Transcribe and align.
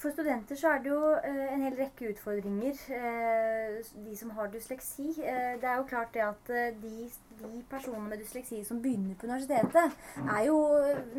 For 0.00 0.14
studenter 0.14 0.56
så 0.56 0.70
er 0.72 0.78
det 0.80 0.88
jo 0.88 1.00
eh, 1.12 1.50
en 1.52 1.64
hel 1.66 1.74
rekke 1.76 2.08
utfordringer. 2.14 2.78
Eh, 2.96 3.80
de 4.06 4.14
som 4.16 4.30
har 4.32 4.48
dysleksi. 4.52 5.10
Eh, 5.20 5.58
det 5.60 5.68
er 5.68 5.76
jo 5.76 5.84
klart 5.90 6.14
det 6.14 6.22
at 6.24 6.52
de, 6.80 7.10
de 7.42 7.60
personene 7.68 8.08
med 8.08 8.22
dysleksi 8.22 8.62
som 8.64 8.80
begynner 8.80 9.18
på 9.20 9.28
universitetet, 9.28 9.98
er 10.22 10.46
jo 10.46 10.56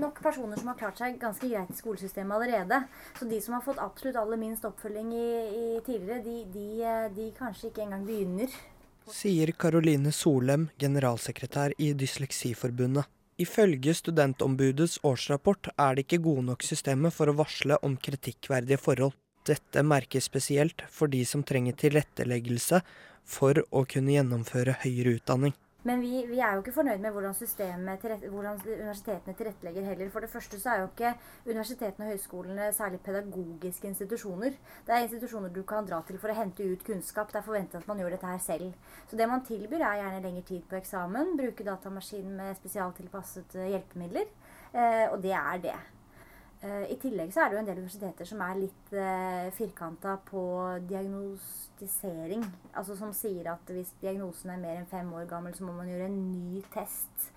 nok 0.02 0.24
personer 0.26 0.58
som 0.58 0.74
har 0.74 0.82
klart 0.82 0.98
seg 0.98 1.22
ganske 1.22 1.46
greit 1.46 1.70
i 1.70 1.78
skolesystemet 1.78 2.38
allerede. 2.40 2.82
Så 3.20 3.30
de 3.30 3.42
som 3.46 3.60
har 3.60 3.66
fått 3.68 3.82
absolutt 3.86 4.18
aller 4.18 4.42
minst 4.42 4.66
oppfølging 4.66 5.14
i, 5.14 5.30
i 5.62 5.66
tidligere, 5.86 6.24
de, 6.26 6.38
de, 6.58 6.68
de 7.22 7.32
kanskje 7.38 7.70
ikke 7.70 7.86
engang 7.86 8.10
begynner. 8.10 8.62
Sier 9.12 9.54
Karoline 9.62 10.14
Solem, 10.16 10.70
generalsekretær 10.82 11.78
i 11.78 11.94
Dysleksiforbundet. 11.98 13.21
Ifølge 13.42 13.94
Studentombudets 13.98 15.00
årsrapport 15.08 15.72
er 15.74 15.96
det 15.96 16.04
ikke 16.06 16.22
gode 16.28 16.44
nok 16.52 16.66
systemer 16.66 17.14
for 17.16 17.32
å 17.32 17.38
varsle 17.40 17.80
om 17.82 17.96
kritikkverdige 17.98 18.78
forhold. 18.78 19.16
Dette 19.48 19.82
merkes 19.82 20.28
spesielt 20.30 20.84
for 20.94 21.10
de 21.10 21.24
som 21.26 21.42
trenger 21.42 21.78
tilretteleggelse 21.80 22.82
for 23.26 23.64
å 23.72 23.86
kunne 23.90 24.14
gjennomføre 24.14 24.76
høyere 24.84 25.16
utdanning. 25.18 25.56
Men 25.84 26.02
vi, 26.02 26.26
vi, 26.30 26.40
er 26.40 26.54
jo 26.54 26.62
ikke 26.62 26.76
fornøyd 26.76 27.02
med 27.02 27.14
hvordan, 27.16 27.34
tilrett, 27.34 28.26
hvordan 28.30 28.60
universitetene 28.66 29.34
tilrettelegger 29.38 29.88
heller. 29.90 30.10
For 30.14 30.22
det 30.22 30.30
første 30.30 30.60
så 30.62 30.74
er 30.74 30.82
jo 30.84 30.90
ikke 30.92 31.14
universitetene 31.48 32.06
og 32.06 32.12
høyskolene 32.12 32.68
særlig 32.78 33.00
pedagogiske 33.06 33.90
institusjoner. 33.90 34.58
Det 34.88 34.96
er 34.96 35.08
institusjoner 35.08 35.50
du 35.54 35.64
kan 35.68 35.88
dra 35.90 36.04
til 36.06 36.20
for 36.22 36.30
å 36.30 36.38
hente 36.38 36.68
ut 36.70 36.86
kunnskap. 36.86 37.32
Det 37.34 37.42
er 37.42 37.48
forventet 37.48 37.82
at 37.82 37.90
man 37.90 38.04
gjør 38.04 38.14
dette 38.14 38.30
her 38.30 38.44
selv. 38.44 38.76
Så 39.10 39.18
det 39.18 39.30
man 39.32 39.46
tilbyr 39.48 39.82
er 39.88 40.04
gjerne 40.04 40.22
lengre 40.28 40.46
tid 40.52 40.68
på 40.70 40.78
eksamen, 40.78 41.34
bruke 41.40 41.66
datamaskinen 41.66 42.38
med 42.38 42.62
spesialtilpassede 42.62 43.72
hjelpemidler. 43.74 44.30
Eh, 44.72 45.08
og 45.10 45.18
det 45.26 45.34
er 45.38 45.66
det. 45.66 45.80
Eh, 46.62 46.92
I 46.94 46.98
tillegg 47.02 47.32
så 47.34 47.42
er 47.42 47.50
det 47.50 47.58
jo 47.58 47.62
en 47.64 47.70
del 47.72 47.80
universiteter 47.82 48.28
som 48.30 48.42
er 48.46 48.60
litt 48.60 48.92
eh, 48.94 49.48
firkanta 49.58 50.18
på 50.28 50.44
diagnostisering. 50.92 52.46
Altså 52.78 52.98
som 53.00 53.16
sier 53.18 53.50
at 53.56 53.74
hvis 53.74 53.96
diagnosen 54.04 54.54
er 54.54 54.62
mer 54.62 54.78
enn 54.78 54.92
fem 54.92 55.10
år 55.18 55.26
gammel, 55.32 55.56
så 55.58 55.66
må 55.66 55.74
man 55.80 55.90
gjøre 55.90 56.12
en 56.12 56.22
ny 56.36 56.62
test. 56.74 57.32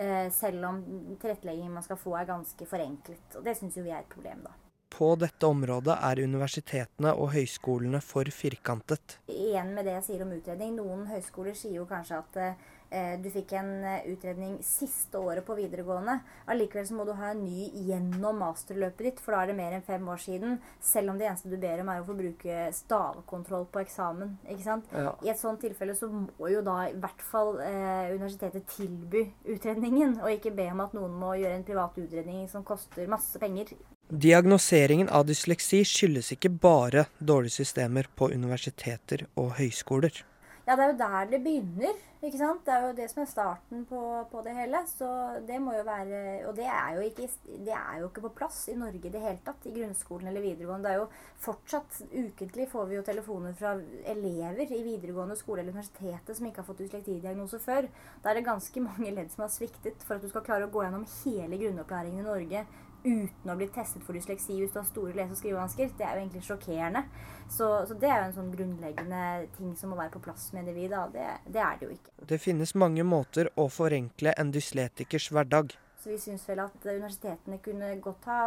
Eh, 0.00 0.30
selv 0.32 0.64
om 0.70 0.80
tilretteleggingen 1.20 1.76
man 1.76 1.84
skal 1.84 2.00
få 2.00 2.16
er 2.16 2.32
ganske 2.32 2.72
forenklet. 2.72 3.36
Og 3.36 3.44
det 3.44 3.58
syns 3.58 3.76
jo 3.76 3.84
vi 3.84 3.92
er 3.92 4.00
et 4.00 4.12
problem, 4.16 4.46
da. 4.48 4.56
På 4.90 5.14
dette 5.16 5.46
området 5.46 5.94
er 6.02 6.20
universitetene 6.26 7.12
og 7.14 7.30
høyskolene 7.32 8.02
for 8.04 8.28
firkantet. 8.34 9.16
Igjen 9.30 9.70
med 9.76 9.86
det 9.86 9.94
jeg 9.94 10.06
sier 10.08 10.24
om 10.26 10.34
utredning. 10.34 10.74
Noen 10.76 11.06
høyskoler 11.08 11.54
sier 11.56 11.78
jo 11.78 11.86
kanskje 11.88 12.18
at 12.18 12.38
eh, 12.42 13.14
du 13.22 13.28
fikk 13.32 13.54
en 13.56 13.70
eh, 13.86 14.08
utredning 14.10 14.58
siste 14.66 15.16
året 15.16 15.46
på 15.46 15.56
videregående. 15.56 16.18
Allikevel 16.50 16.88
så 16.88 16.98
må 16.98 17.06
du 17.08 17.14
ha 17.16 17.30
en 17.30 17.44
ny 17.44 17.68
gjennom 17.86 18.42
masterløpet 18.42 19.06
ditt, 19.06 19.22
for 19.22 19.36
da 19.36 19.44
er 19.44 19.52
det 19.52 19.58
mer 19.60 19.76
enn 19.78 19.86
fem 19.86 20.10
år 20.10 20.20
siden. 20.24 20.58
Selv 20.84 21.14
om 21.14 21.20
det 21.20 21.30
eneste 21.30 21.52
du 21.52 21.56
ber 21.62 21.84
om 21.84 21.92
er 21.94 22.02
å 22.02 22.08
få 22.08 22.18
bruke 22.18 22.58
stavekontroll 22.76 23.68
på 23.70 23.84
eksamen. 23.84 24.36
ikke 24.50 24.66
sant? 24.66 24.90
Ja. 24.92 25.14
I 25.24 25.32
et 25.32 25.40
sånt 25.40 25.62
tilfelle 25.64 25.96
så 25.96 26.10
må 26.10 26.50
jo 26.50 26.64
da 26.66 26.82
i 26.90 26.98
hvert 26.98 27.24
fall 27.30 27.54
eh, 27.64 28.10
universitetet 28.16 28.68
tilby 28.74 29.24
utredningen, 29.54 30.18
og 30.20 30.34
ikke 30.34 30.52
be 30.58 30.68
om 30.74 30.84
at 30.84 30.98
noen 30.98 31.16
må 31.22 31.38
gjøre 31.38 31.62
en 31.62 31.66
privat 31.70 31.96
utredning 32.04 32.44
som 32.50 32.66
koster 32.66 33.08
masse 33.08 33.38
penger. 33.40 33.72
Diagnoseringen 34.10 35.06
av 35.08 35.28
dysleksi 35.28 35.84
skyldes 35.86 36.32
ikke 36.34 36.50
bare 36.50 37.04
dårlige 37.22 37.60
systemer 37.60 38.08
på 38.18 38.26
universiteter 38.34 39.28
og 39.38 39.52
høyskoler. 39.60 40.24
Ja, 40.66 40.74
det 40.74 40.82
er 40.82 40.90
jo 40.90 40.96
der 40.98 41.28
det 41.30 41.38
begynner. 41.44 42.00
ikke 42.18 42.40
sant? 42.40 42.64
Det 42.66 42.72
er 42.74 42.88
jo 42.88 42.96
det 42.98 43.06
som 43.12 43.22
er 43.22 43.28
starten 43.30 43.84
på, 43.86 44.00
på 44.32 44.42
det 44.42 44.56
hele. 44.56 44.80
Så 44.90 45.06
det 45.46 45.60
må 45.62 45.76
jo 45.76 45.84
være 45.86 46.48
Og 46.48 46.56
det 46.58 46.66
er, 46.66 46.96
jo 46.96 47.06
ikke, 47.06 47.28
det 47.68 47.76
er 47.76 48.00
jo 48.00 48.10
ikke 48.10 48.24
på 48.26 48.32
plass 48.40 48.58
i 48.68 48.74
Norge 48.74 48.98
i 48.98 49.14
det 49.14 49.22
hele 49.22 49.38
tatt. 49.46 49.70
I 49.70 49.76
grunnskolen 49.78 50.32
eller 50.32 50.42
videregående. 50.42 50.88
Det 50.88 50.92
er 50.92 51.00
jo 51.04 51.08
fortsatt 51.46 52.02
ukentlig 52.10 52.68
får 52.74 52.90
vi 52.90 52.98
jo 52.98 53.06
telefoner 53.06 53.54
fra 53.62 53.76
elever 54.10 54.66
i 54.66 54.82
videregående 54.90 55.38
skole 55.38 55.62
eller 55.62 55.78
universitetet 55.78 56.34
som 56.34 56.50
ikke 56.50 56.64
har 56.64 56.70
fått 56.72 56.82
dyslektidiagnose 56.82 57.62
før. 57.62 57.86
Da 58.24 58.34
er 58.34 58.40
det 58.40 58.46
ganske 58.50 58.86
mange 58.90 59.14
ledd 59.14 59.30
som 59.30 59.46
har 59.46 59.54
sviktet 59.54 60.02
for 60.02 60.18
at 60.18 60.26
du 60.26 60.34
skal 60.34 60.46
klare 60.50 60.66
å 60.66 60.74
gå 60.74 60.82
gjennom 60.82 61.06
hele 61.22 61.62
grunnopplæringen 61.62 62.26
i 62.26 62.30
Norge 62.30 62.66
uten 63.04 63.52
å 63.52 63.56
bli 63.58 63.68
testet 63.72 64.04
for 64.06 64.16
dysleksi 64.16 64.58
hvis 64.58 64.72
du 64.74 64.80
har 64.80 64.88
store 64.88 65.14
lese- 65.16 65.36
og 65.36 65.40
skrivevansker. 65.40 65.92
Det 65.98 66.06
er 66.06 66.16
jo 66.16 66.22
egentlig 66.24 66.44
sjokkerende. 66.46 67.04
Så, 67.48 67.68
så, 67.88 67.98
det 67.98 68.08
er 68.10 68.18
jo 68.20 68.28
en 68.28 68.38
sånn 68.38 68.54
grunnleggende 68.54 69.22
ting 69.56 69.76
som 69.78 69.92
må 69.92 70.00
være 70.00 70.14
på 70.16 70.24
plass, 70.28 70.50
mener 70.56 70.76
vi. 70.76 70.88
da. 70.92 71.06
Det, 71.12 71.28
det 71.46 71.62
er 71.64 71.78
det 71.78 71.88
jo 71.88 71.94
ikke. 71.96 72.16
Det 72.32 72.40
finnes 72.42 72.74
mange 72.78 73.06
måter 73.06 73.52
å 73.58 73.68
forenkle 73.72 74.34
en 74.38 74.52
dysletikers 74.54 75.30
hverdag. 75.34 75.76
Så 76.00 76.08
vi 76.08 76.16
syns 76.16 76.46
vel 76.48 76.62
at 76.62 76.84
universitetene 76.86 77.58
kunne 77.60 77.90
godt 78.00 78.24
ha 78.30 78.42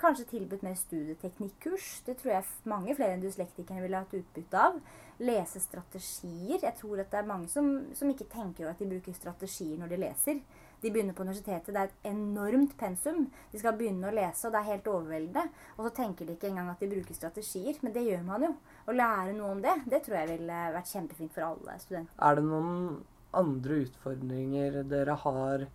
kanskje 0.00 0.24
tilbudt 0.30 0.62
mer 0.64 0.78
studieteknikkurs. 0.80 1.88
Det 2.06 2.14
tror 2.16 2.32
jeg 2.38 2.70
mange 2.72 2.94
flere 2.96 3.18
enn 3.18 3.24
dyslektikerne 3.24 3.82
ville 3.84 4.00
hatt 4.00 4.16
utbytte 4.16 4.62
av. 4.62 4.78
Lese 5.20 5.60
strategier. 5.60 6.62
Jeg 6.62 6.72
tror 6.78 7.02
at 7.02 7.10
det 7.12 7.20
er 7.20 7.28
mange 7.28 7.50
som, 7.52 7.68
som 7.96 8.08
ikke 8.08 8.30
tenker 8.32 8.64
over 8.64 8.72
at 8.72 8.80
de 8.80 8.88
bruker 8.88 9.16
strategier 9.16 9.76
når 9.80 9.92
de 9.92 10.00
leser. 10.06 10.40
De 10.82 10.90
begynner 10.92 11.16
på 11.16 11.24
universitetet. 11.26 11.72
Det 11.72 11.82
er 11.82 11.90
et 11.90 12.10
enormt 12.12 12.76
pensum. 12.78 13.24
De 13.52 13.60
skal 13.60 13.76
begynne 13.78 14.10
å 14.10 14.14
lese, 14.14 14.46
og 14.46 14.54
det 14.54 14.60
er 14.60 14.70
helt 14.72 14.90
overveldende. 14.92 15.64
Og 15.76 15.88
så 15.88 15.94
tenker 16.02 16.28
de 16.28 16.36
ikke 16.36 16.50
engang 16.52 16.70
at 16.72 16.82
de 16.82 16.90
bruker 16.90 17.16
strategier. 17.16 17.80
Men 17.82 17.96
det 17.96 18.04
gjør 18.06 18.26
man 18.26 18.46
jo. 18.48 18.52
Å 18.86 18.96
lære 18.96 19.34
noe 19.38 19.54
om 19.56 19.64
det, 19.64 19.74
det 19.90 20.04
tror 20.06 20.20
jeg 20.20 20.32
ville 20.34 20.60
vært 20.76 20.92
kjempefint 20.92 21.34
for 21.34 21.48
alle 21.48 21.78
studenter. 21.82 22.20
Er 22.22 22.38
det 22.38 22.46
noen 22.46 23.00
andre 23.36 23.80
utfordringer 23.86 24.82
dere 24.88 25.16
har 25.24 25.66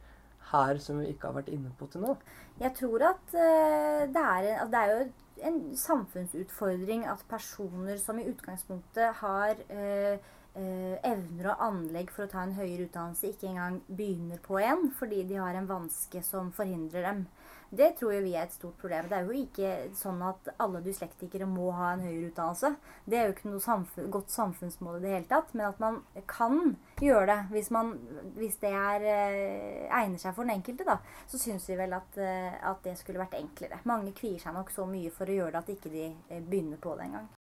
her 0.52 0.80
som 0.84 1.00
vi 1.02 1.12
ikke 1.12 1.30
har 1.30 1.40
vært 1.40 1.52
inne 1.54 1.72
på 1.80 1.88
til 1.92 2.06
nå? 2.06 2.16
Jeg 2.62 2.76
tror 2.78 3.08
at 3.12 3.36
uh, 3.36 4.06
det, 4.12 4.22
er 4.22 4.50
altså 4.58 4.72
det 4.74 4.82
er 4.82 4.94
jo 4.94 5.10
en 5.50 5.60
samfunnsutfordring 5.78 7.08
at 7.10 7.24
personer 7.30 7.98
som 8.02 8.20
i 8.20 8.28
utgangspunktet 8.30 9.22
har 9.22 9.64
uh, 9.72 10.32
eh, 10.56 10.98
evner 11.08 11.52
og 11.54 11.64
anlegg 11.68 12.12
for 12.14 12.26
å 12.26 12.32
ta 12.32 12.44
en 12.46 12.56
høyere 12.58 12.88
utdannelse, 12.88 13.32
ikke 13.32 13.50
engang 13.52 13.82
begynner 13.88 14.42
på 14.44 14.60
en 14.62 14.90
fordi 14.98 15.24
de 15.30 15.40
har 15.42 15.58
en 15.58 15.70
vanske 15.70 16.24
som 16.28 16.52
forhindrer 16.56 17.08
dem. 17.08 17.26
Det 17.72 17.94
tror 17.96 18.18
vi 18.20 18.34
er 18.36 18.44
et 18.44 18.54
stort 18.54 18.76
problem. 18.82 19.06
Det 19.08 19.16
er 19.16 19.28
jo 19.30 19.44
ikke 19.46 19.70
sånn 19.96 20.20
at 20.28 20.50
alle 20.60 20.82
dyslektikere 20.84 21.46
må 21.48 21.70
ha 21.72 21.94
en 21.94 22.04
høyere 22.04 22.28
utdannelse. 22.28 22.74
Det 23.08 23.16
er 23.16 23.30
jo 23.30 23.36
ikke 23.38 23.48
noe 23.48 23.64
samfunn, 23.64 24.10
godt 24.12 24.34
samfunnsmål 24.34 24.98
i 24.98 25.04
det 25.06 25.14
hele 25.14 25.30
tatt. 25.30 25.54
Men 25.56 25.70
at 25.70 25.80
man 25.80 26.02
kan 26.28 26.76
gjøre 27.00 27.30
det 27.30 27.38
hvis, 27.54 27.72
man, 27.72 27.94
hvis 28.36 28.60
det 28.60 28.74
er, 28.76 29.06
eh, 29.14 29.88
egner 29.88 30.20
seg 30.20 30.36
for 30.36 30.44
den 30.44 30.58
enkelte, 30.58 30.84
da, 30.90 30.98
så 31.32 31.40
syns 31.40 31.70
vi 31.72 31.80
vel 31.80 31.96
at, 31.96 32.20
eh, 32.20 32.60
at, 32.60 32.84
det 32.84 32.98
skulle 33.00 33.24
vært 33.24 33.40
enklere. 33.40 33.80
Mange 33.88 34.12
kvier 34.20 34.42
seg 34.44 34.58
nok 34.58 34.74
så 34.76 34.84
mye 34.90 35.14
for 35.16 35.32
å 35.32 35.38
gjøre 35.40 35.56
det 35.56 35.64
at 35.64 35.72
ikke 35.78 35.94
de 35.96 36.10
eh, 36.12 36.44
begynner 36.44 36.82
på 36.82 36.98
det 37.00 37.08
engang. 37.08 37.30